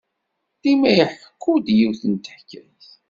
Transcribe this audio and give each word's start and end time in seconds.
Dima 0.61 0.89
iḥekku-d 1.01 1.67
yiwet 1.77 2.01
n 2.11 2.13
teḥkayt. 2.15 2.87